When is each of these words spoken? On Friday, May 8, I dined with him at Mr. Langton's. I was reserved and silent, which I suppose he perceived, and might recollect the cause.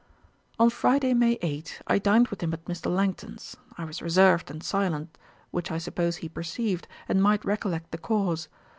On 0.57 0.71
Friday, 0.71 1.13
May 1.13 1.37
8, 1.43 1.83
I 1.85 1.99
dined 1.99 2.29
with 2.29 2.41
him 2.41 2.53
at 2.55 2.65
Mr. 2.65 2.87
Langton's. 2.91 3.55
I 3.77 3.85
was 3.85 4.01
reserved 4.01 4.49
and 4.49 4.63
silent, 4.63 5.15
which 5.51 5.69
I 5.69 5.77
suppose 5.77 6.15
he 6.15 6.27
perceived, 6.27 6.87
and 7.07 7.21
might 7.21 7.45
recollect 7.45 7.91
the 7.91 7.99
cause. 7.99 8.47